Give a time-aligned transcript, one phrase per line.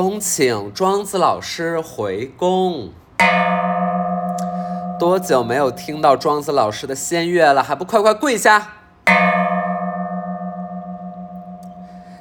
[0.00, 2.90] 恭请庄子老师回宫。
[4.96, 7.64] 多久没有听到庄子老师的仙乐了？
[7.64, 8.74] 还不快快跪下！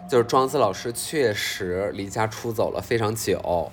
[0.10, 3.72] 就是庄子老师确实离家出走了非常久，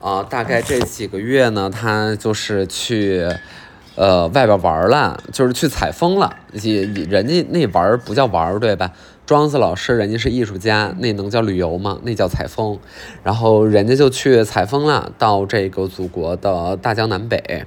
[0.00, 3.28] 啊、大概这几个月呢，他就是去。
[3.96, 6.34] 呃，外边玩了，就是去采风了。
[6.50, 8.90] 也也人家那玩不叫玩，对吧？
[9.26, 11.98] 庄子老师人家是艺术家，那能叫旅游吗？
[12.02, 12.78] 那叫采风。
[13.22, 17.64] 然后人家就去采风了，到这个祖国的大江南北，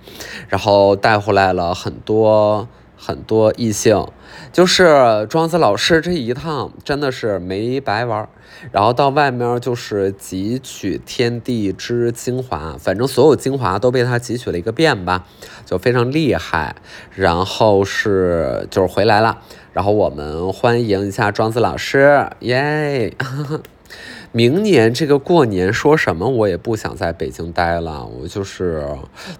[0.49, 2.67] 然后带回来了很多
[2.97, 4.05] 很多异性。
[4.51, 8.29] 就是庄子老师这一趟真的是没白玩儿，
[8.71, 15.25] 然后到外面就是汲取天地之精华，反正所有精华都被他汲取了一个遍吧，
[15.65, 16.75] 就非常厉害。
[17.15, 19.41] 然后是就是回来了，
[19.73, 23.13] 然后我们欢迎一下庄子老师，耶！
[24.33, 28.85] 明年这个过年说什么我也不想在北京待了，我就是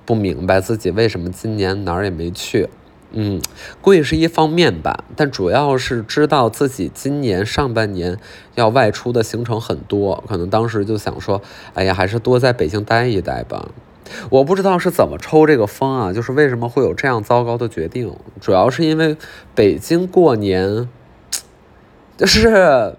[0.05, 2.67] 不明白自己为什么今年哪儿也没去。
[3.11, 3.41] 嗯，
[3.81, 8.17] 贵是一方面吧，但主要是知道自己今年上半年
[8.55, 11.41] 要外出的行程很多，可能当时就想说，
[11.73, 13.69] 哎呀，还是多在北京待一待吧。
[14.29, 19.15] 我不知道是怎么抽这个风啊，就是为什么会有这样糟糕的决定，主要是因为
[19.55, 20.89] 北京过年
[22.17, 22.95] 就是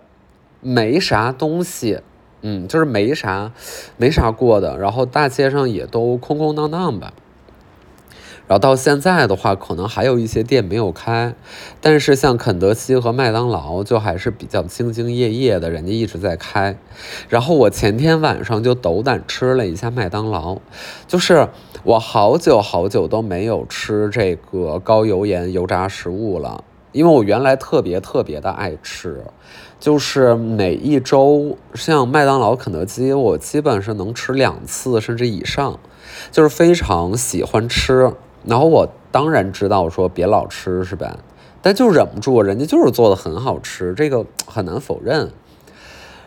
[0.61, 2.00] 没啥东西，
[2.43, 3.53] 嗯，就是没啥
[3.97, 7.12] 没啥过的，然后大街上也都空空荡荡吧。
[8.48, 11.34] 然后到现在的话，可能还有一些店没有开，
[11.82, 16.78] 但是像肯德基和麦当劳就还是比较兢兢业业的，人家一直在开。
[17.28, 20.56] 然后我前天晚上就斗胆吃了一下麦当劳，
[21.06, 21.46] 就是
[21.84, 29.24] 我好久好久都没有吃这个高油盐油炸食物了，因为我原来特别特别的爱吃，
[29.78, 35.78] 就是每一周像麦当劳、肯德基，我基本是能吃两次甚至以上，
[36.32, 38.14] 就是非常喜欢吃。
[38.48, 41.19] 然后我当然知道说别老吃是吧？
[41.60, 45.31] 但就忍不住，人家就是做的很好吃，这个很难否认。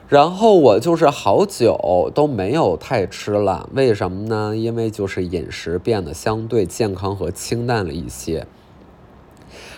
[0.07, 4.55] 然后我就是好久都没有太吃了，为什么呢？
[4.55, 8.45] 因为就是饮食变得相对健康和清淡了一些。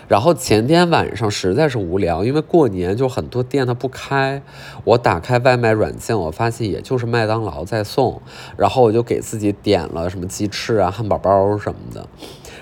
[0.06, 4.42] 然后前天晚上实在是无聊，因为过年就很多店它不开，
[4.84, 8.20] 我打开外卖软件，我发现也就是麦当劳在送，
[8.56, 12.06] 然后我就给自己点了什么鸡翅啊、汉堡包什么的。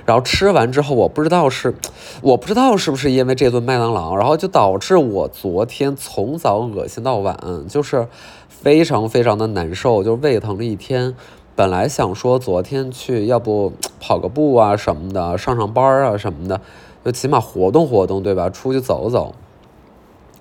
[0.05, 1.75] 然后吃完之后，我不知道是，
[2.23, 7.37] 我不知道是不是因为这顿麦当劳，然后就导致我昨天从早恶心到晚，
[7.69, 8.09] 就是
[8.49, 11.15] 非常非常的难受，就胃疼了一天。
[11.55, 16.61] 本来想说昨天去，要不跑个步啊什么的，上上班啊什么的。
[17.05, 18.49] 就起码活动活动，对吧？
[18.49, 19.35] 出去走走，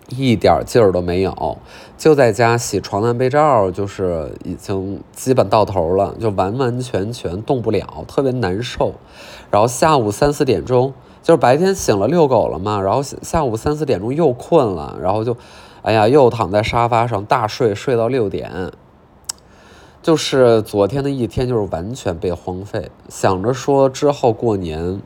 [0.10, 1.58] 一点劲儿都没有，
[1.98, 8.94] 就在家洗床单被罩，就是已经基本到头了，就完完全全动不了，特别难受。
[9.50, 15.36] 然后下午三四点钟，就是白天醒了遛狗了嘛，然后下午三四点钟又困了，然后就，
[15.82, 18.72] 哎呀，又躺在沙发上大睡，睡到六点。
[20.04, 22.92] 就是昨天的一天，就是完全被荒废。
[23.10, 25.02] 想着说之后过年。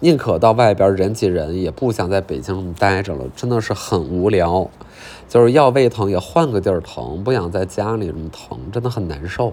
[0.00, 4.70] 宁可到外边人挤人，也不想在北京待着了，真的是很无聊。
[5.28, 9.52] 就是要胃疼也换个地儿疼，不想在家里这么疼，真的很难受，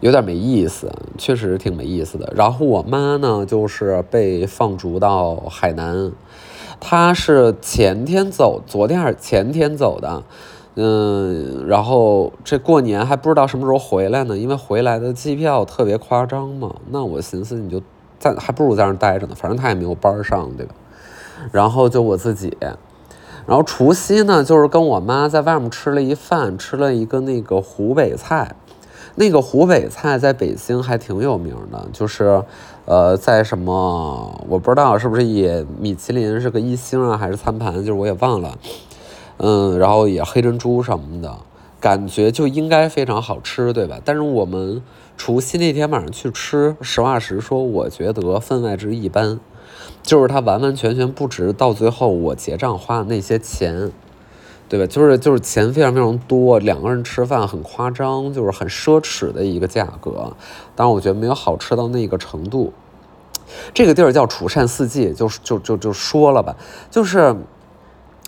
[0.00, 2.32] 有点没意思，确实挺没意思的。
[2.34, 6.12] 然后我妈呢，就是被放逐到海南，
[6.78, 10.22] 她是前天走，昨天还是前天走的，
[10.76, 16.76] 嗯，然后这过年还不知道什么时候回来呢，因为回来的机票特别夸张嘛。
[16.90, 17.82] 那我寻思你就。
[18.20, 20.74] 在还不如在那儿待着呢，反正他也没有班上，对吧？
[21.50, 22.54] 然后就我自己，
[23.46, 28.54] 然后除夕呢，就是跟我妈在外面吃了一饭，吃了一个那个湖北菜，
[29.14, 32.44] 那个湖北菜在北京还挺有名的，就是
[32.84, 38.58] 呃，在什么我不知道是不是也米其林是个一星啊，还是餐盘，就是我也忘了，
[39.38, 41.34] 嗯，然后也黑珍珠什么的，
[41.80, 43.98] 感觉就应该非常好吃，对吧？
[44.04, 44.82] 但是我们。
[45.22, 49.38] 除夕那天晚上去吃，实话实说，我觉得分外之一般，
[50.02, 53.92] 就是它完完全全不值到最后我结账花的那些钱，
[54.66, 54.86] 对吧？
[54.86, 60.34] 就是就是钱非常非常多，两个人吃饭很夸张，就是很奢侈的一个价格，
[60.74, 62.72] 当然我觉得没有好吃到那个程度。
[63.74, 66.56] 这个地儿叫楚善四季，就就就就说了吧，
[66.90, 67.36] 就是。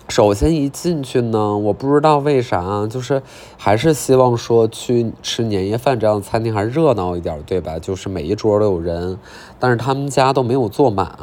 [0.09, 3.23] 首先一进去呢，我不知道为啥，就是
[3.57, 7.79] 还是希望说去吃年夜饭这样的餐厅还热闹一点，对吧？
[7.79, 9.17] 就是每一桌都有人，
[9.59, 11.17] 但是他们家都没有坐满，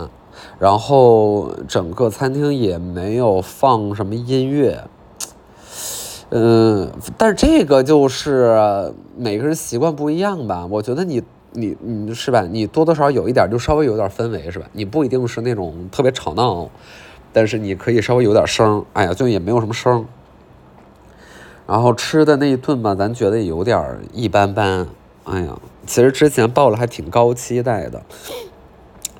[0.58, 4.82] 然后整个餐厅也没有放什么音乐，
[6.30, 10.66] 嗯，但是这个就是每个人习惯不一样吧。
[10.68, 11.22] 我觉得你
[11.52, 12.42] 你你是吧？
[12.50, 14.66] 你多多少少有一点，就稍微有点氛围是吧？
[14.72, 16.68] 你不一定是那种特别吵闹，
[17.32, 18.84] 但是你可以稍微有点声。
[18.92, 20.06] 哎呀，就也没有什么声。
[21.66, 24.86] 然后吃的那一顿吧，咱觉得有点一般般。
[25.24, 28.02] 哎呀，其实之前报了还挺高期待的。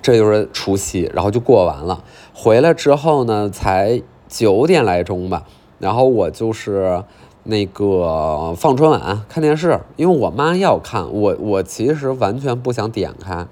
[0.03, 2.03] 这就是除夕，然后就过完了。
[2.35, 5.45] 回来之后呢，才九点来钟吧。
[5.79, 7.05] 然后我就是
[7.45, 13.47] 那个放春晚、看电视，因为我妈要看，我我其实完全不想点开，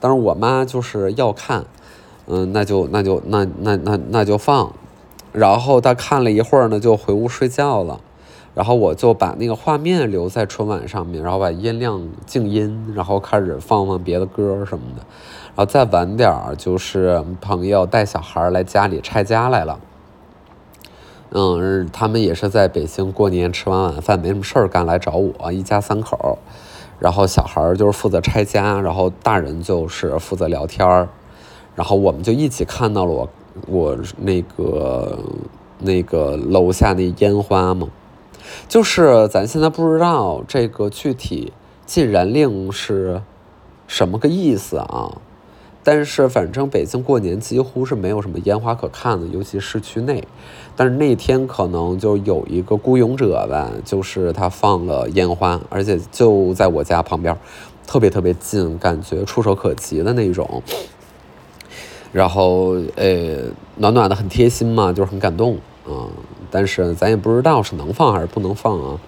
[0.00, 1.64] 但是我妈就是要看，
[2.26, 4.72] 嗯，那就那就那那那那就放。
[5.32, 8.00] 然后他看了一会儿呢，就回屋睡觉了。
[8.54, 15.02] 然后我就把那个画面留在春晚上面，然后把音量静音，然后开始放放别的歌什么的。
[15.54, 19.80] 然后再晚点儿，就是朋友带小孩来家里拆家来了。
[21.30, 26.38] 嗯，他们也是在北京过年，吃完晚饭没什么事儿干，来找我一家三口。
[26.98, 31.08] 然后小孩就是负责拆家，然后大人就是负责聊天儿。
[31.74, 33.28] 然后我们就一起看到了我
[33.66, 35.18] 我那个
[35.78, 37.88] 那个楼下那烟花嘛。
[38.68, 41.52] 就是咱现在不知道这个具体
[41.86, 43.22] 禁燃令是
[43.86, 45.18] 什么个意思啊？
[45.84, 50.22] 但是反正北京过年几乎是没有什么烟花可看的，尤其市区内。
[50.76, 57.36] 但是那天可能就有一个孤勇者吧，就是他放了烟花，而且就在我家旁边，
[57.86, 60.62] 特别特别近，感觉触手可及的那种。
[62.12, 63.38] 然后呃，
[63.76, 65.56] 暖暖的，很贴心嘛，就是很感动
[65.86, 66.06] 啊。
[66.50, 69.00] 但是咱也不知道是能放还是不能放啊。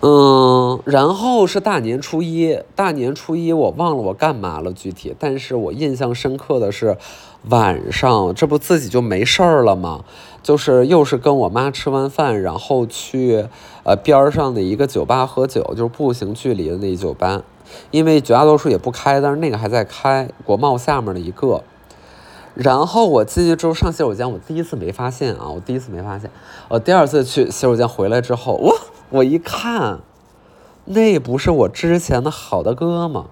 [0.00, 6.96] 嗯，然后是大年初一，大年初一我忘了我干嘛了具体，但是我印象深刻的是
[7.48, 10.04] 晚上，这不自己就没事儿了吗？
[10.40, 13.46] 就是又是跟我妈吃完饭，然后去
[13.82, 17.42] 呃边上的一个酒吧喝酒，就是步行距离的那酒吧，
[17.90, 21.62] 因为绝大多数也不开，但是那个还在开，国贸下面的一个。
[22.54, 26.28] 然后我进去之后上洗手间，我第一次没发现啊，我第一次没发现。
[26.68, 28.76] 我第二次去洗手间回来之后，我
[29.10, 30.00] 我一看，
[30.86, 33.26] 那不是我之前的好的哥吗？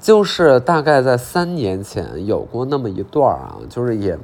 [0.00, 4.16] 就是大概在三年前有过那么一段啊，就是也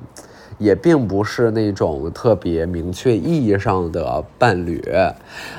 [0.58, 4.82] 也并不是那种特别明确意义上的伴侣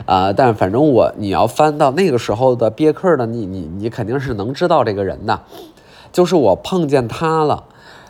[0.05, 5.39] 啊，但反正我你要翻到那个时候的别克的，你你你肯定是能知道这个人的，
[6.11, 7.63] 就是我碰见他了。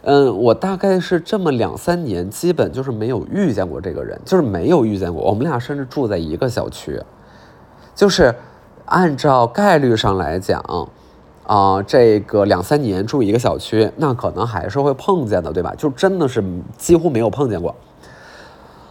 [0.03, 5.21] 嗯，我大概是这么两三年，基本就是没有遇见过这个人，就是没有遇见过。
[5.23, 6.97] 我们俩甚至住在一个小区，
[7.93, 8.33] 就是
[8.85, 10.63] 按照概率上来讲，
[11.47, 15.73] 啊，这个两三年住一个小区，那可能还是会碰见的，对吧？
[15.77, 16.43] 就真的是
[16.77, 17.73] 几乎没有碰见过。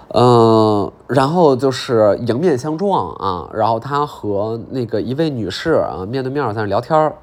[0.08, 7.14] 嗯，然后就是迎面相撞啊，然后他和那个一位女士啊面对面在那聊天儿。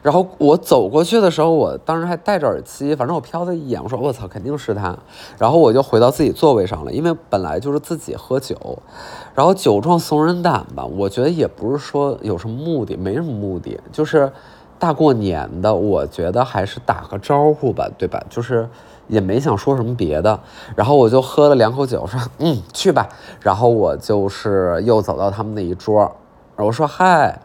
[0.00, 4.98] 然后我走过去的时候，我当时还戴着耳机，反正我瞟了一眼，我说我操，肯定是他。
[5.38, 8.56] 然后我就回到自己座位上了，因为本来就是自己喝酒，
[9.34, 14.30] 然后酒壮怂人胆吧，我觉得也不是说有什么目的，没什么目的，就是
[14.78, 18.22] 大过年的，我觉得还是打个招呼吧，对吧？
[18.28, 18.68] 就是
[19.08, 20.38] 也没想说什么别的。
[20.76, 23.08] 然后我就喝了两口酒，说嗯，去吧。
[23.40, 26.10] 然后我就是又走到他们那一桌，
[26.56, 27.40] 我说嗨。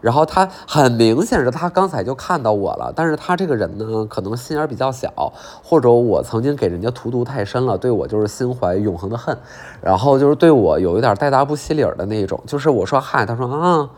[0.00, 9.36] 然后他很明显是他刚才就看到我了，但是他这个人呢，可能心眼比较小，或者我曾经给人家荼毒太深了，对我就是心怀永恒的恨，
[9.82, 13.90] 然后就是对我有一点带答不起理儿的那种，就是我说嗨，他说啊，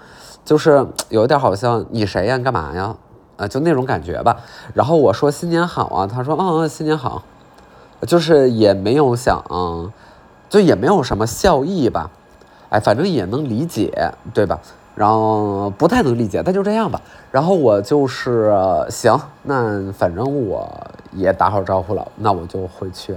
[0.44, 2.96] 就是有一点好像你谁呀，你干嘛呀，
[3.36, 4.38] 啊，就那种感觉吧。
[4.72, 7.22] 然后我说新年好啊，他说嗯嗯新年好，
[8.06, 9.44] 就是也没有想，
[10.48, 12.10] 就也没有什么笑意吧，
[12.70, 14.58] 哎，反正也能理解，对吧？
[15.00, 17.00] 然后不太能理解，但就这样吧。
[17.30, 18.52] 然后我就是
[18.90, 20.70] 行，那反正我
[21.12, 23.16] 也打好招呼了，那我就回去。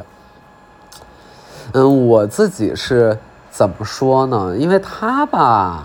[1.74, 3.18] 嗯，我自己是
[3.52, 4.56] 怎么说呢？
[4.58, 5.84] 因为他吧，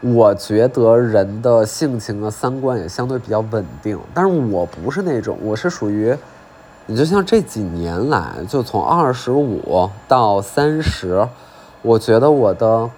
[0.00, 6.12] 我觉得人的性情啊、三观也相对比较稳定，但是我不是那种，我是属于，
[6.86, 11.24] 你就像这几年来，就从二十五到三十，
[11.82, 12.90] 我觉得我的。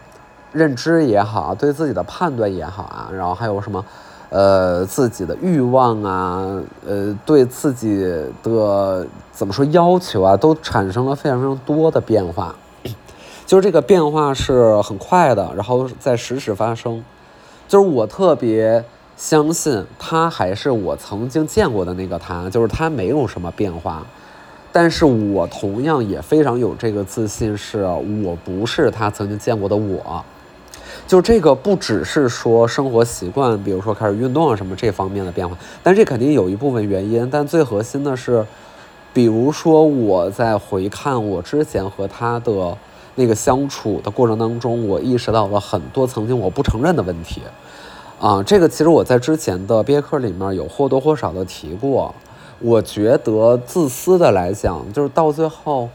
[0.52, 3.84] 认知也好，对自己的判断也好啊，然后还有什么，
[4.28, 8.04] 呃，自己的欲望啊，呃，对自己
[8.42, 12.54] 的怎么说要求啊，都产生了非常非常多的变化，
[13.46, 17.02] 就是这个变化是很快的，然后在时时发生，
[17.66, 18.84] 就是我特别
[19.16, 24.06] 相信他还是我曾经见过的那个他，就是他没有什么变化，
[24.70, 27.84] 但是我同样也非常有这个自信，是
[28.24, 30.22] 我不是他曾经见过的我。
[31.06, 37.28] 就这个不只是说生活习惯，比如说开始运动啊什么这方面的变化，但这肯定有一部分原因。
[37.30, 38.46] 但最核心的是，
[39.12, 42.76] 比如说我在回看我之前和他的
[43.16, 47.42] 那个相处的过程当中，我意识到了很多曾经我不承认的问题。
[48.18, 52.14] 啊，这个其实我在之前的毕业课里面有或多或少的提过。
[52.60, 55.90] 我觉得自私的来讲，就是到最后。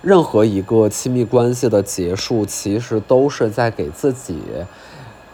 [0.00, 4.38] 任何一个亲密关系的结束，其实都是在给自己，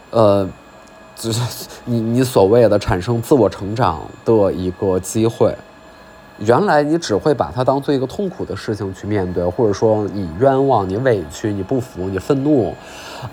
[0.09, 0.49] 呃，
[1.15, 5.55] 就是你你所谓的产生自我成长的一个机会。
[6.39, 12.75] 原来你只会把它当做一个痛苦的事情去面对，或者说你冤枉、你委屈、你不服、你愤怒，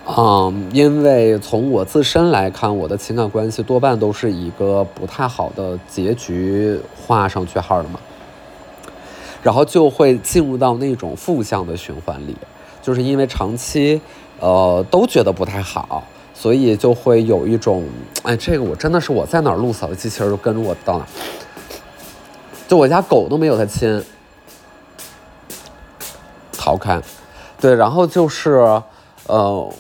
[0.07, 7.99] 嗯，因为从我自身来看，我的情感关系多半都是一个不太好的结局画上句号的嘛。
[9.43, 12.37] 然后就会进入到那种负向的循环里，
[12.81, 14.01] 就是因为长期，
[14.39, 17.85] 呃，都觉得不太好，所以就会有一种，
[18.23, 21.07] 哎，这个我真的是我在哪儿录扫地机器人就跟着我到哪，
[22.69, 24.03] 就我家狗都没有它亲，
[26.57, 27.03] 逃开，
[27.61, 28.81] 对，然后就是，
[29.27, 29.73] 呃。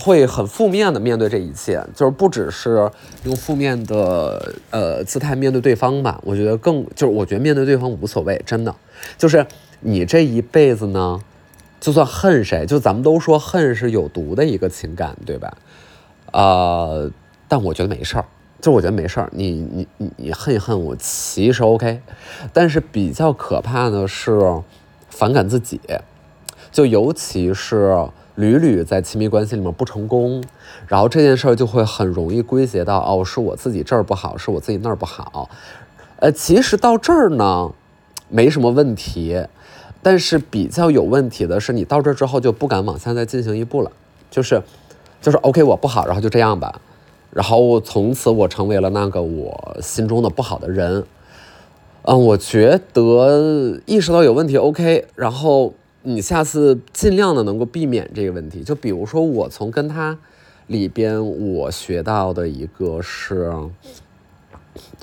[0.00, 2.90] 会很负面的面对这一切，就是不只是
[3.24, 6.20] 用负面的呃姿态面对对方吧。
[6.24, 8.74] 我觉得更就是我觉得面对对方无所谓，真的，
[9.18, 9.46] 就是
[9.80, 11.20] 你这一辈子呢，
[11.78, 15.56] 就算恨谁，就咱们都说恨是有毒的一个情感，对吧？
[16.32, 17.10] 呃，
[17.46, 18.24] 但我觉得没事儿，
[18.60, 22.00] 就我觉得没事儿，你你你你恨一恨我其实 OK，
[22.52, 24.40] 但是比较可怕的是
[25.08, 25.80] 反感自己，
[26.72, 28.08] 就尤其是。
[28.40, 30.42] 屡屡在亲密关系里面不成功，
[30.88, 35.50] 然后这件事儿就会很容易归结到哦，是我自己这儿不好，是我自己那儿不好。
[36.16, 37.70] 呃，其实到这儿呢，
[38.30, 39.44] 没什么问题，
[40.02, 43.92] 但是比较有问题的是，你到这之后就不敢往下再进行一步了，
[44.30, 44.62] 就是
[45.20, 46.80] 就是 OK，我不好，然后就这样吧，
[47.30, 51.04] 然后从此我成为了那个我心中的不好的人。
[52.04, 55.74] 嗯，我觉得意识到有问题 OK，然后。
[56.02, 60.18] 你下次尽量的能够避免这个问题，就比如说我从跟他
[60.66, 61.22] 里边
[61.54, 63.52] 我学到的一个是，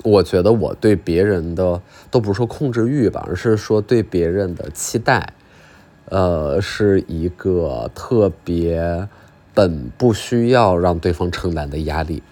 [0.02, 5.34] 我觉得我对别人的都不是说控制欲吧，而是说对别人的期待，
[6.06, 9.08] 呃，是一个特别
[9.54, 12.24] 本不需要让对方承担的压力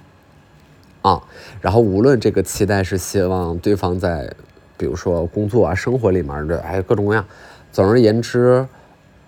[1.03, 1.23] 啊。
[1.61, 4.35] 然后无论这个期待是希望对方在，
[4.77, 7.25] 比如说工作啊、生活里面的哎各种各样。
[7.77, 8.67] 总而言之，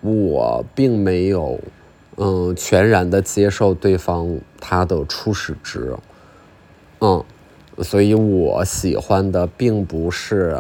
[0.01, 1.61] 我并没有，
[2.17, 5.95] 嗯，全然的接受对方他的初始值，
[7.01, 7.23] 嗯，
[7.81, 10.59] 所以我喜欢的并不是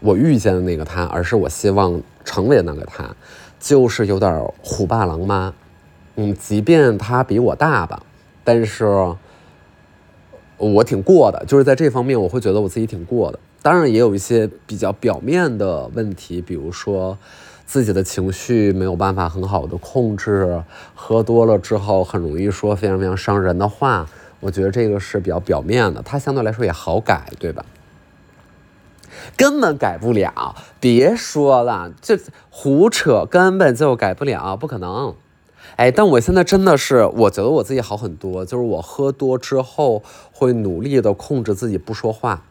[0.00, 3.14] 我遇见的那个他，而是我希望成为那个他，
[3.60, 5.52] 就是有点虎爸狼妈，
[6.14, 8.02] 嗯，即便他比我大吧，
[8.44, 9.14] 但是
[10.56, 13.38] 我挺过的，就是在这方面我会觉得我自己挺过的。
[13.62, 17.18] 当然也有一些比较表面的问题，比如说
[17.66, 20.62] 自己的情绪没有办法很好的控制，
[20.94, 24.08] 喝多了之后很容易说非常非常伤人的话。
[24.38, 27.64] 我觉得这个是比较表面的，它相对来说也好改，对吧？
[29.36, 32.18] 根本改不了，别说了，这
[32.50, 35.14] 胡扯，根本就改不了，不可能。
[35.76, 40.02] 哎，但我现在真的是，我觉得我自己好很多，就是我喝多之后
[40.32, 42.42] 会努力的控制自己不说话。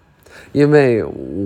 [0.51, 1.01] 因为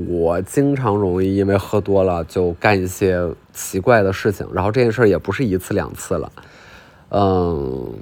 [0.08, 6.32] 我经常容易因为喝多了就干一些奇怪的事情，然后这件事儿也不是一次两次了，
[7.12, 7.94] 嗯，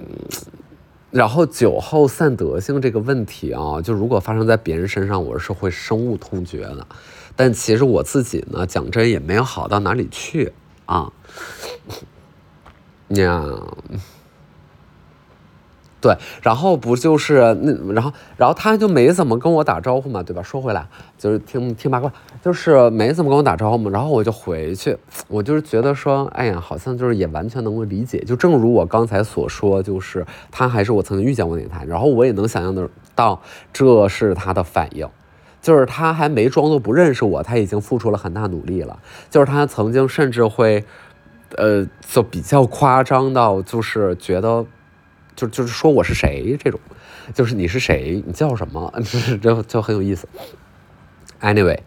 [1.12, 6.88] 然后酒后散德性这个问题啊，就如果发生在别人身上，我是会深恶痛绝的。
[7.36, 10.54] 但其实我自己呢，讲真也没有好到哪里去
[10.86, 11.12] 啊，
[13.10, 13.44] 呀。
[16.00, 20.44] 对，然后不就是那，然后然后他就没怎么跟我打招呼嘛，对吧？
[20.44, 20.88] 说回来，
[21.18, 22.10] 就是听听八卦，
[22.44, 23.90] 就是没怎么跟我打招呼嘛。
[23.90, 24.96] 然后我就回去，
[25.28, 28.20] 我就是觉得说，哎呀，好像就是也完全能够理解。
[28.20, 33.42] 就正如我刚才所说，就是他还是我曾经遇见过那个他，然后我也能想象得到
[33.74, 35.10] 这是他的反应，
[35.64, 39.00] 就是他还没装作不认识我，他已经付出了很大努力了。
[39.32, 40.86] 就是他曾经甚至会，
[41.56, 44.66] 呃，就比较夸张到就是觉得。
[45.36, 46.80] 就就是说我是谁这种，
[47.32, 48.92] 就是你是谁，你叫什么，
[49.40, 50.28] 就就很有意思。
[51.40, 51.78] Anyway，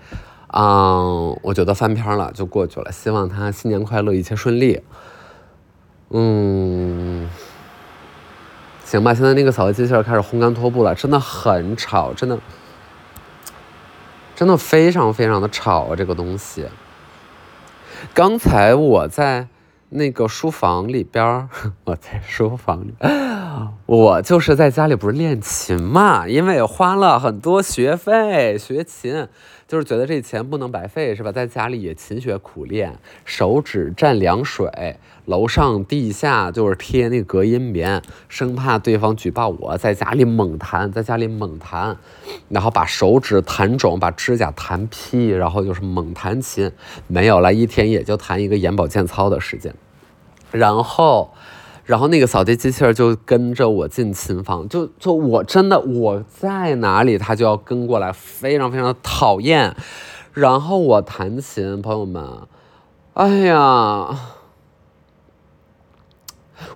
[0.52, 4.84] 嗯，我觉得翻篇了就过去了，希望他新年快乐，一切顺利。
[6.10, 7.28] 嗯，
[8.84, 12.38] 行吧，现在那个扫地机器人开始烘干拖布了，真的很吵，真的，
[14.36, 16.66] 真的非常非常的吵啊，这个东西。
[18.14, 19.48] 刚才我在
[19.90, 21.48] 那个书房里边儿，
[21.84, 22.94] 我在书房里，
[23.86, 29.28] 我就是在家里不是练琴嘛，因为花了很多学费学琴。
[29.68, 31.30] 就是觉得这钱不能白费，是吧？
[31.30, 39.78] 在家里也勤学苦练，手指蘸凉水，楼上地下就是贴那个隔音棉，生怕对方举报我。
[39.78, 41.96] 在家里猛弹，在家里猛弹，
[42.48, 46.72] 然后把手指弹肿，把指甲弹劈，然后就是猛弹琴，
[47.06, 49.72] 没有了一天也就弹一个眼保健操的时间，
[50.50, 51.32] 然后。
[51.90, 59.74] 然后那个扫地机器人就跟着我进琴房，就就我真的我在哪里，它就要跟过来，非常非常的讨厌。
[60.32, 62.42] 然后我弹琴，朋友们，
[63.14, 64.16] 哎呀，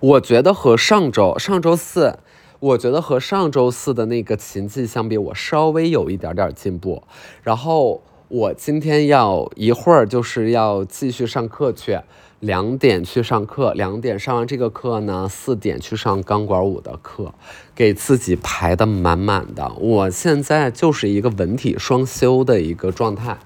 [0.01, 2.19] 我觉得和上周上周四，
[2.59, 7.03] 我觉得和上周四的那个琴技相比，我稍微有一点点进步。
[7.41, 11.99] 然后我今天要一会儿就是要继续上课去。
[12.41, 17.33] 两点去上课，两点上完这个课呢，四点去上钢管舞的课，
[17.73, 19.71] 给自己排的满满的。
[19.79, 23.37] 我现在就是一个文体双修的一个状态。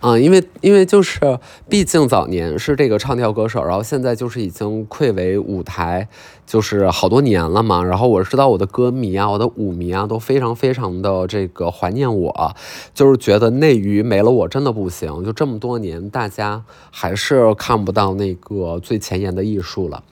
[0.00, 1.18] 啊，因为因为就是，
[1.68, 6.08] 毕竟早年是这个唱跳歌手，然后现在就是已经愧为舞台，
[6.50, 7.84] 就是好多年了嘛。
[7.84, 12.56] 然后我知道我的歌迷啊，我的舞迷啊，都非常非常的这个怀念我，
[12.92, 15.24] 就是觉得内娱没了我真的不行。
[15.24, 20.02] 就这么多年，大家还是看不到那个最前沿的艺术了。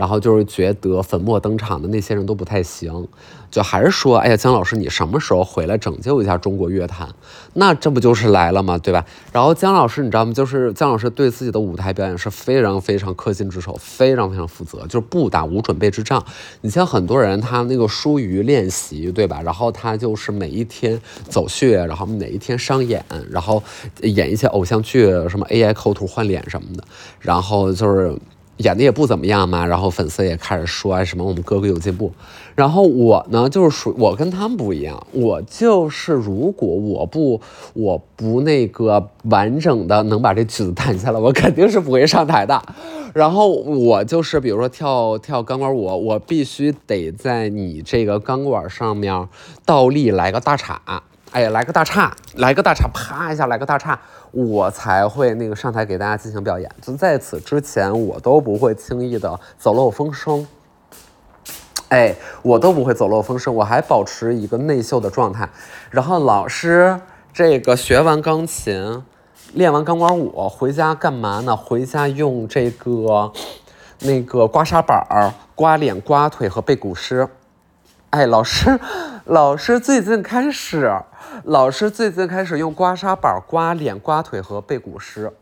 [0.00, 3.06] 然后就是觉得粉墨登场的那些人都不太行，
[3.50, 7.06] 就还是说，哎呀，姜老师，你什么时候回来拯救一下中国乐坛？
[7.52, 8.78] 那这不就是来了吗？
[8.78, 9.04] 对吧？
[9.30, 10.32] 然后姜老师，你知道吗？
[10.32, 16.24] 就是姜老师对自己的舞台表演是非常非常恪尽职守，非常非常负责，就是不打无准备之仗。
[16.62, 19.42] 你像很多人，他那个疏于练习，对吧？
[19.44, 23.62] 然后他就是每一天走穴，然后哪一天商演，然后
[24.00, 26.82] 演一些偶像剧，什么 AI 抠图换脸什么的，
[27.20, 28.16] 然后就是。
[28.60, 32.12] 演的也不怎么样嘛，然后粉丝也开始说什么我们哥哥有进步，
[32.54, 37.40] 然后我呢就是属我跟他们不一样，我就是如果我不
[37.72, 42.62] 我不那个完整的能把这曲子弹下来，我肯定是不会上台的。
[43.14, 49.26] 然后我就是比如说跳跳钢管舞，我必须得在你这个钢管上面
[49.64, 51.02] 倒立来个大叉。
[51.32, 53.96] 哎呀，来个大叉，来个大叉，啪一下来个大叉，
[54.32, 56.68] 我才会那个上台给大家进行表演。
[56.82, 60.48] 就在此之前，我都不会轻易的走漏风声。
[61.90, 65.48] 哎，我都不会走漏风声，我还保持一个内秀的状态。
[65.90, 67.00] 然后老师
[67.32, 69.04] 这个学完钢琴，
[69.52, 71.56] 练完钢管舞，回家干嘛呢？
[71.56, 73.32] 回家用这个
[74.00, 77.28] 那个刮痧板儿刮脸、刮腿和背古诗。
[78.10, 78.80] 哎，老师，
[79.26, 80.92] 老师最近开始。
[81.44, 85.32] 老师最近开始用刮痧板刮脸、刮腿和背古诗，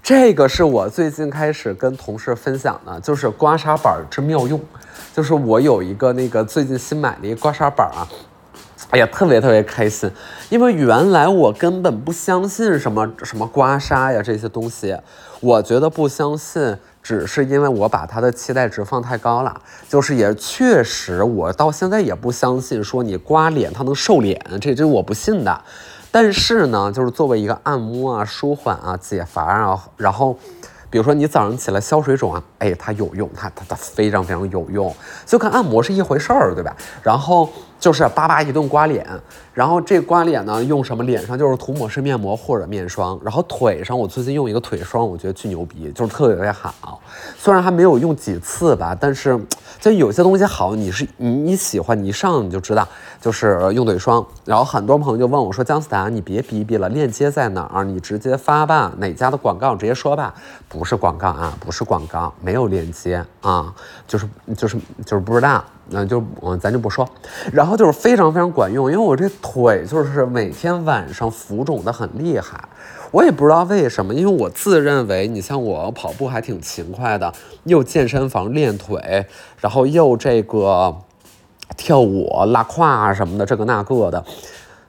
[0.00, 4.60] 这个是我最近开始跟同事分享的，就是刮痧板之妙用。
[5.12, 8.06] 就是我有一个那个最近新买的一个刮痧板啊，
[8.90, 10.08] 哎呀，特别特别开心，
[10.50, 14.96] 因为原来我根本不相信什么什么刮痧呀这些东西，
[15.40, 16.78] 我觉得不相信。
[17.02, 25.60] 只是因为我把他的期待值放太高了，就是也确实，我到现在也不相信说你刮脸它能瘦脸，这这我不信的。
[26.10, 30.38] 但是呢，就是作为一个按摩啊、舒缓啊、解乏啊，然后。
[30.90, 36.76] 比如说你早上起来消水肿啊，哎，它有用，它它它非常非常有用，就跟按摩是一回事儿，对吧？
[37.02, 37.48] 然后
[37.82, 39.04] 就是叭叭一顿刮脸，
[39.52, 41.02] 然后这刮脸呢用什么？
[41.02, 47.00] 脸上就是涂抹式面膜或者面霜，然后腿上我最近用一个腿霜，我觉得巨牛逼，就是特别好。
[47.36, 49.36] 虽然还没有用几次吧，但是
[49.80, 52.86] 就有些东西好，你是你你喜欢，你一上你就知道，
[53.20, 54.24] 就是用腿霜。
[54.44, 57.82] 然后很多朋友就问我说：“姜思达，你别逼逼了，链接在哪儿？
[57.82, 60.32] 你直接发吧，哪家的广告直接说吧。”
[60.70, 63.74] 不是广告啊，不是广告，没有链接啊，
[64.06, 67.08] 就是就是就是不知道，那就嗯咱就不说。
[67.52, 72.68] 然后就是非常非常管用，因为我这腿就是每天晚上浮肿的很厉害，
[73.10, 77.32] 我也不知道为什么，因为我自认为你像我跑步还挺勤快的，
[77.64, 79.26] 又健身房练腿，
[79.60, 80.96] 然后又这个
[81.76, 84.24] 跳舞拉胯什么的，这个那个的。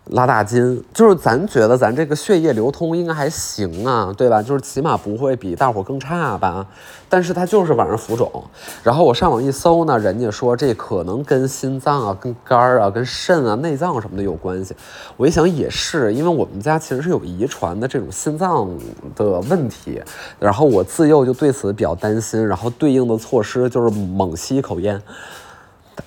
[0.08, 4.44] 拉大筋，就是咱觉得咱这个血液流通应该还行啊，对吧？
[4.44, 6.68] 就是起码不会比大伙更差吧。
[7.08, 8.44] 但是它就是晚上浮肿。
[8.84, 14.76] 然后我上网一搜呢，人家说这可能跟心脏啊、跟肝啊、跟肾啊、内脏什么的有关系。
[15.16, 18.70] 我一想也是，因为我们家其实是有遗传的这种心脏
[19.16, 20.02] 的问题。
[20.38, 25.02] 然后我自幼就对此比较担心，然后对应的措施就是猛吸一口烟。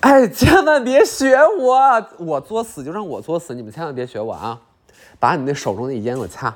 [0.01, 2.07] 哎，千万别学我！
[2.17, 4.59] 我作死就让我作死，你们千万别学我啊！
[5.19, 6.53] 把你那手中那烟给我掐。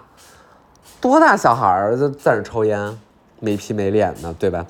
[1.00, 3.00] 多大小孩儿就在那抽烟，
[3.40, 4.66] 没皮没脸的，对吧？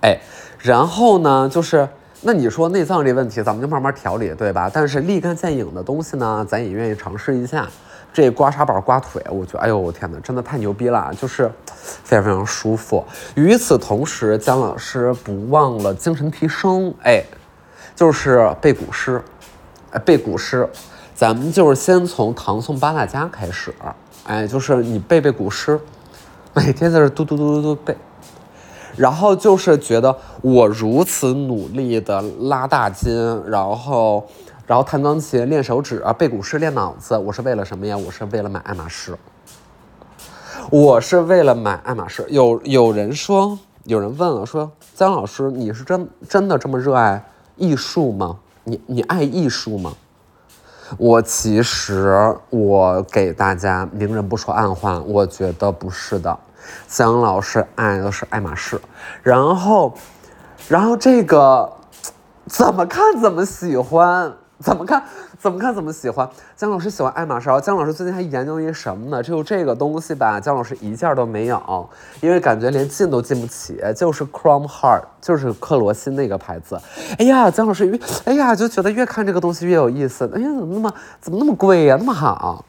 [0.00, 0.18] 哎，
[0.58, 1.86] 然后呢，就是
[2.22, 4.70] 那你说内脏这问题，咱们就慢慢调理，对吧？
[4.72, 7.68] 但是立竿见影的东西呢，咱也愿意尝试一下。
[8.16, 13.04] 这刮痧板刮腿，我觉得，哎呦，我天哪，真的太牛逼了，就是非常非常舒服。
[13.34, 17.22] 与此同时，姜老师不忘了精神提升，哎，
[17.94, 19.22] 就是背古诗，
[20.02, 20.66] 背古诗，
[21.14, 23.74] 咱们就是先从唐宋八大家开始，
[24.24, 25.78] 哎，就是你背背古诗，
[26.54, 27.94] 每天在这嘟嘟嘟嘟嘟背。
[28.96, 34.26] 然后就是觉得我如此努力的拉大筋，然后，
[34.66, 37.96] 然后弹钢琴、练手指啊、背古诗、练脑子，我是为了什么呀？
[37.96, 39.16] 我是为了买爱马仕。
[40.70, 42.26] 我是为了买爱马仕。
[42.28, 47.24] 有有人说，有人问了，说姜老师，你是真真的这么热爱
[47.54, 48.38] 艺术吗？
[48.64, 49.92] 你你爱艺术吗？
[50.98, 56.36] 我其实我给大家明人不说暗话，我觉得不是的。
[56.88, 58.80] 姜老师爱的是爱马仕，
[59.22, 59.94] 然后，
[60.68, 61.72] 然后这个
[62.46, 64.32] 怎么看怎么喜欢，
[64.64, 65.02] 怎么看
[65.38, 66.26] 怎么看怎么喜欢。
[66.56, 69.22] 姜老师喜欢爱马仕，姜老师最近还研究一什么呢？
[69.22, 71.88] 就这个东西吧，姜老师一件都没有，
[72.22, 76.80] 因为感觉连进都进不起，就是 Chrome Heart，就是克罗心那个牌子。
[77.18, 80.24] 哎呀，姜老师越哎呀就觉得越看这个东西越有意思。
[80.34, 82.64] 哎呀，怎么那么怎么那么贵呀，那么好。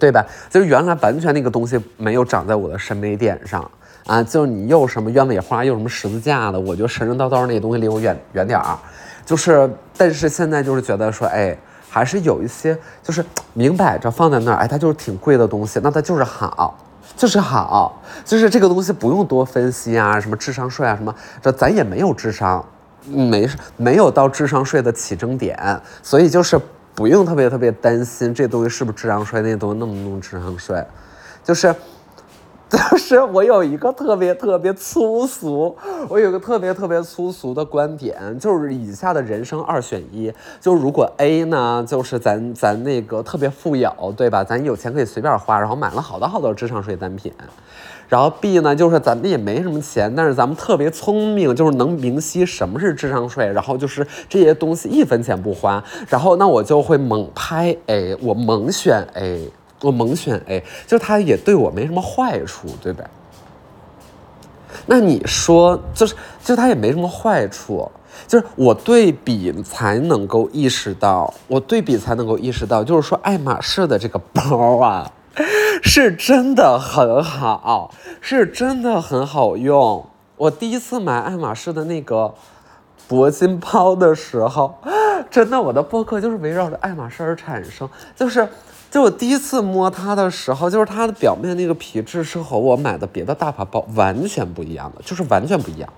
[0.00, 0.24] 对吧？
[0.48, 3.70] 就是原来完全那个东西没有长在我的审美点上
[4.06, 8.76] 啊，就是你又什么鸢尾花，又什么十字架的，我觉得神神叨叨那个东西离我远远点儿。
[9.24, 11.56] 就是，但是现在就是觉得说，哎，
[11.88, 16.78] 还是有一些，就是明摆着放在那儿，哎，它就是挺贵的东西，那它就是好，
[17.16, 22.64] 就是好，就是这个东西不用多分析啊，什么智商税啊，什么这咱也没有智商，
[23.06, 26.60] 没没有到智商税的起征点，所以就是。
[26.94, 30.84] 不用特别特别担心这东西是不是智商税，那东西弄不弄智商税，
[31.42, 31.74] 就是，
[32.72, 35.76] 就是我有一个特别特别粗俗，
[36.08, 44.42] 我有个特别特别粗俗的观点，就是以下的人生二选一，就如果 A 呢，就是咱咱那个特别富有，对吧？
[44.42, 47.30] 咱有钱可以随便花，然后买了好多好多智商税单品。
[48.08, 59.50] 然后 B 呢，就是咱们也没什么钱，但是咱们特别聪明，就是能明晰什么是智商税，然后就是这些东西一分钱不花，然后那我就会猛拍 A，我猛选 A，
[59.82, 63.04] 我猛选 A，就是它也对我没什么坏处，对吧？
[64.86, 67.90] 那你说，就是就它也没什么坏处，
[68.26, 75.12] 就是我对比才能够意识到，我对比才能够意识到，就是说爱马仕的这个包啊。
[75.82, 77.90] 是真的很好，
[78.20, 80.06] 是真的很好用。
[80.36, 82.34] 我第一次买爱马仕的那个
[83.08, 84.74] 铂金包的时候，
[85.30, 87.88] 真的，我的博客就是围绕着爱马仕而产生。
[88.14, 88.46] 就是，
[88.92, 95.90] 就我第一次摸它的时候，就是它的表面那个皮质是和我买的别的大牌包完全不一样的，就是完全不一样，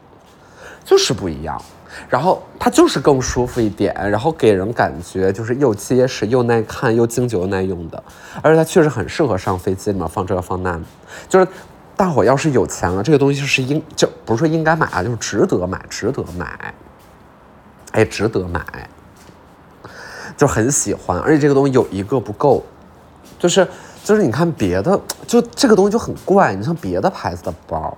[0.85, 1.61] 就是不一样。
[2.09, 8.01] 然后它就是更舒服一点，然后给人感觉就是又结实又耐看又经久又耐用的，
[8.41, 10.81] 而且它确实很适合上飞机里面放这个放那，
[11.29, 11.49] 就是
[11.97, 16.73] 大伙要是有钱了，这个东西是应就不是说应该买啊，就是值得买，值得买，
[17.91, 18.65] 哎，值得买，
[20.37, 22.65] 就很喜欢，而且这个东西有一个不够，
[23.45, 23.69] 就是
[24.03, 27.95] 就是你看别的，就这个东西就很怪，你像别的牌子的包。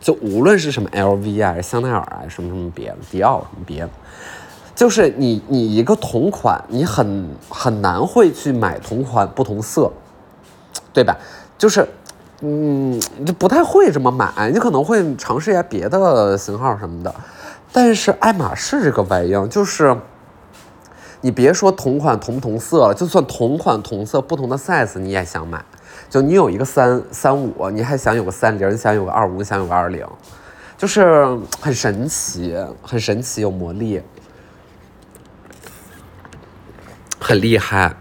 [0.00, 3.90] 就无论是什么 LV 啊、香奈儿啊、什么什么别的、迪奥什么别的，
[4.74, 9.92] 就是你你一个同款，你很很难会去买同款不同色，
[10.94, 11.14] 对吧？
[11.58, 11.86] 就是
[12.40, 17.14] 嗯，就不太会这么买，你可能会尝试一下别的型号什么的。
[17.70, 19.94] 但是爱马仕这个玩意儿，就是
[21.26, 25.64] 你别说同款同不同色了，就算同款同色不同的 size，你也想买。
[26.08, 30.06] 就你有一个三三五，你还想有个三零，你想有个二五，你想有个二零，
[30.78, 31.26] 就是
[31.60, 34.00] 很神奇，很神奇，有魔力，
[37.18, 37.96] 很厉害。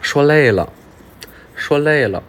[0.00, 0.68] 说累了，
[1.54, 2.20] 说累了，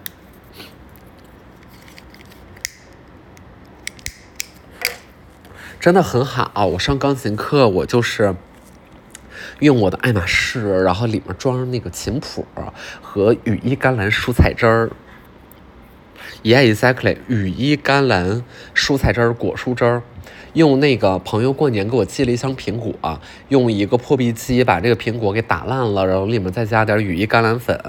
[5.81, 6.67] 真的很好。
[6.67, 8.35] 我上钢琴课，我就是。
[9.59, 12.45] 用我的爱马仕，然后里面装上那个琴谱
[13.01, 14.91] 和羽衣甘蓝蔬菜汁儿。
[16.43, 18.43] Yeah, exactly，羽衣甘蓝
[18.75, 20.03] 蔬菜汁儿、果蔬汁儿。
[20.53, 27.79] 用那个朋友过年给我寄了一箱苹果，用一个破壁机把这个苹果给打烂了，然后里面再加点羽衣甘蓝粉，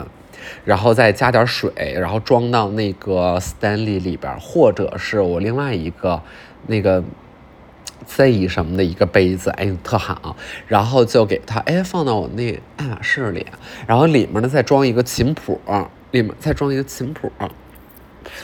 [0.64, 6.22] 然后再加点水，然后装到那个 Stanley 里边，或者是我另外一个
[6.66, 7.04] 那个。
[8.06, 10.36] Z 什么的一个杯子，哎，特好。
[10.66, 13.46] 然后就给它，哎，放到我那爱马仕里，
[13.86, 15.60] 然后里面呢再装一个琴谱，
[16.10, 17.30] 里面再装一个琴谱，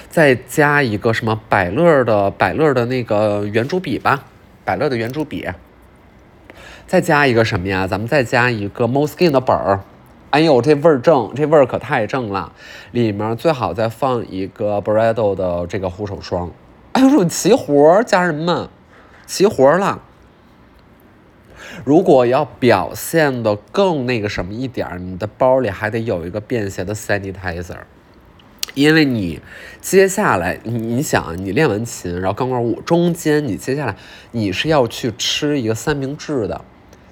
[0.09, 4.25] 再加一个什么百乐的百乐的那个圆珠笔吧，
[4.64, 5.49] 百乐的圆珠笔。
[6.87, 7.87] 再加一个什么呀？
[7.87, 9.81] 咱们再加一个 Mo Skin 的本儿。
[10.31, 12.53] 哎呦，这味儿正，这味儿可太正了。
[12.92, 16.51] 里面最好再放一个 b r a d o 的这个护手霜。
[16.92, 18.68] 哎呦，齐活，家人们，
[19.29, 20.03] 齐活了。
[21.85, 27.77] 如果要表现的更那个什么一点，你的包里还得有一个便携的 sanitizer，
[28.75, 29.41] 因为你
[29.81, 33.95] 接下来，你你想，你练完琴，然后钢管舞中间，你接下来
[34.33, 36.64] 你是要去吃一个三明治的。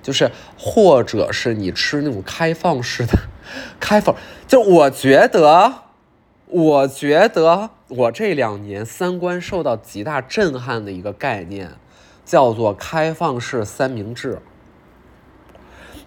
[0.02, 3.12] 就是，或者是你吃那种开放式的，
[3.80, 4.14] 开放，
[4.46, 5.82] 就我觉得，
[6.46, 11.72] 我觉得我这两年三观受到极大震撼的一个概念，
[12.26, 14.38] 叫做开放式三明治。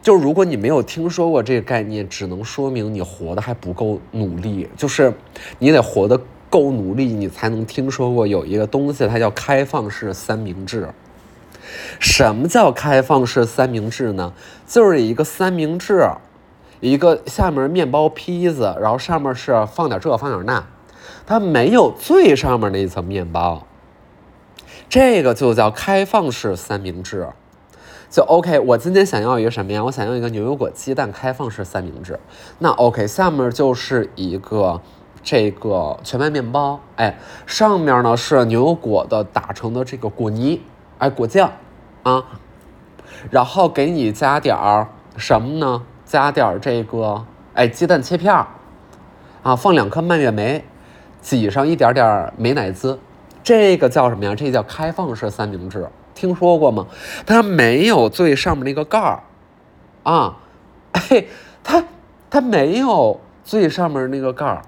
[0.02, 4.70] 就如果你没有听说过这个概念，只能说明你活得还不够努力。
[4.78, 5.12] 就是
[5.58, 10.90] 你得活得够努力，你才能听说过有一个东西，它叫开放式三明治。
[12.00, 14.34] 什么叫开放式三明治呢？
[14.66, 16.10] 就是一个三明治，
[16.80, 20.66] 一个下面面包坯子，然后上面是放点这放点那，
[21.28, 23.68] 它没有最上面那一层面包，
[24.90, 27.30] 这个就叫开放式三明治。
[28.10, 29.84] 就 OK，我今天想要一个什么呀？
[29.84, 32.20] 我想要一个牛油果鸡蛋开放式三明治。
[32.58, 34.82] 那 OK，下面就是一个
[35.22, 40.64] 这个全麦面包，哎，上面呢是牛油果的打成的这个果泥。
[40.98, 41.52] 哎，果酱，
[42.02, 42.26] 啊，
[43.30, 45.84] 然后给你加点儿什么呢？
[46.04, 47.24] 加点儿这个，
[47.54, 48.48] 哎，鸡蛋切片儿，
[49.44, 50.66] 啊，放两颗蔓越莓，
[51.22, 53.00] 挤上一点点美乃滋，
[53.44, 54.36] 这个叫什么呀？
[54.36, 56.88] 这叫开放式三明治，听说过吗？
[57.26, 59.24] 它没有最上面那个盖儿，
[60.04, 60.38] 啊，
[60.94, 61.28] 嘿，
[61.64, 61.84] 它
[62.30, 64.62] 它没有最上面那个盖儿，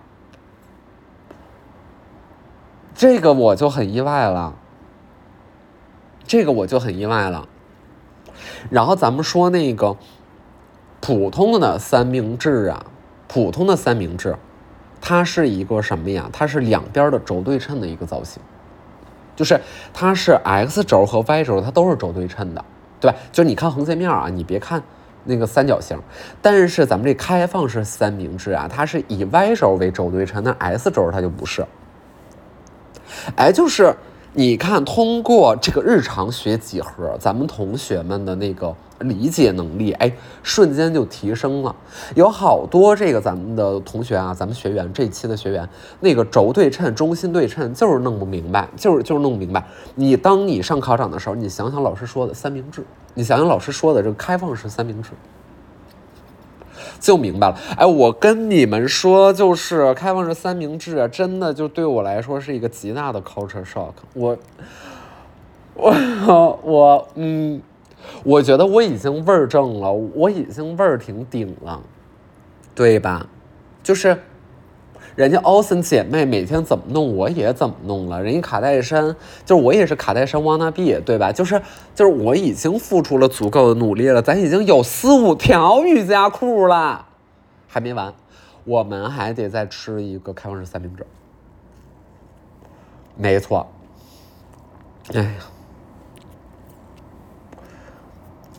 [2.96, 4.56] 这个我就很意外了。
[6.26, 7.48] 这个我就很意外了。
[8.70, 9.98] 然后咱们说那个
[11.02, 12.86] 普通的三明治啊，
[13.28, 14.38] 普通的三明治，
[15.02, 16.30] 它是一个什么呀？
[16.32, 18.42] 它是两边的轴对称的一个造型，
[19.42, 19.60] 就是
[19.92, 22.64] 它是 X 轴和 Y 轴，它都是轴对称的，
[23.00, 23.18] 对吧？
[23.32, 24.80] 就你看横截面啊，你别看
[25.24, 26.00] 那个三角形。
[26.44, 31.66] 但是咱们这开放式三明治啊，它是以 Y 轴为轴对称，那 S 轴它就不是。
[33.36, 33.96] 哎，就是。
[34.34, 40.12] 你看，通过这个日常学几何，咱们同学们的那个理解能力，哎，
[40.44, 41.76] 瞬间就提升了。
[42.16, 45.68] 有好多这个咱们的同学啊，咱们学员这一期的学员，
[46.00, 49.64] 那个轴对称、中心对称就是弄不明白，就是就是弄不明白。
[49.96, 52.84] 你当你上考场的时候，你想想老师说的三明治，
[53.14, 55.10] 你想想老师说的这个开放式三明治。
[57.00, 63.94] 就明白了，哎，我跟你们说，就是开放式三明治，真的就对我来说是一个极大的 culture shock。
[64.14, 64.38] 我，
[65.74, 67.60] 我，我，嗯，
[68.24, 71.82] 我觉得我已经味儿正了，我已经味儿挺顶了，
[72.76, 73.28] 对吧？
[73.84, 74.18] 就是。
[75.14, 78.24] 人家 Austin 姐妹每天怎么弄，我也怎么弄了。
[78.24, 81.34] 人家卡戴珊，就是我也是卡戴珊 wanna be，对吧？
[81.34, 81.62] 就是
[81.94, 87.06] 就是我已经付出了足够的努力了，咱已经有四五条瑜伽裤了，
[87.68, 88.14] 还没完，
[88.64, 91.06] 我们还得再吃一个开放式三明治。
[93.18, 93.68] 没错，
[95.14, 95.32] 哎呀。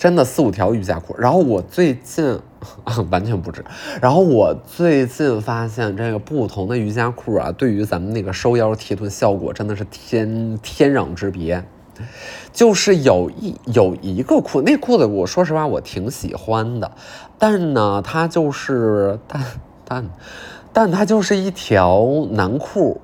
[0.03, 2.37] 真的四五条瑜伽裤，然后我最近
[3.09, 3.65] 完全不止。
[4.01, 11.65] 然后我最近发现，这个不同的瑜伽裤啊，对于咱们那个收腰提臀效果真的是天天壤之别。
[12.53, 16.91] 就是有一有一个裤，那裤子我说实话我挺喜欢的，
[17.39, 19.45] 但呢，它就是但
[19.85, 20.11] 但
[20.73, 23.01] 但它就是一条男裤，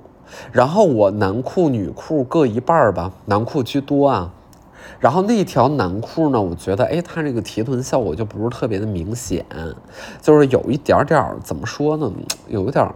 [0.51, 4.35] 然后我男裤女裤各一半吧，男裤居多啊。
[5.01, 9.45] 然后那条男裤呢，我觉得，哎，它这个提臀效果就不是特别的明显，
[10.21, 12.13] 就是有一点点怎么说呢，
[12.49, 12.89] 有一点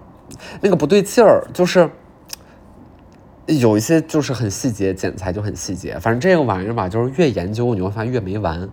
[0.60, 1.90] 那个不对劲儿，就是
[3.46, 5.98] 有一些就是很细节，剪裁就很细节。
[5.98, 8.68] 反正这个玩意儿吧，就是越研究你会发现越没完。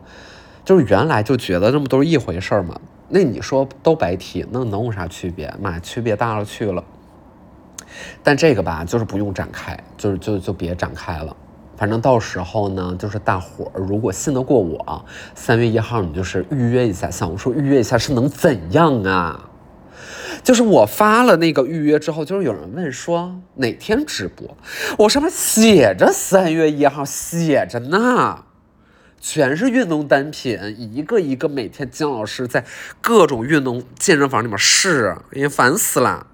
[0.65, 5.51] 就是原来就觉得这么都是一回事儿嘛，那你说都白提，那能有啥区别？
[5.59, 6.83] 妈，区别大了去了。
[8.21, 11.35] 但这个吧，就是不用展开，就是就就别展开了。
[11.79, 19.49] 反正到时候呢，就是大伙儿如果信得过我，三月一号你就是预约一下，小红书预约一下是能怎样啊？
[20.43, 24.57] 就是我发了那个预约之后，就是有人问说哪天直播，
[24.97, 28.43] 我上面写着三月一号，写着呢，
[29.21, 32.65] 全是运动单品，一个一个每天金老师在
[32.99, 36.27] 各种运动健身房里面试，也烦死了。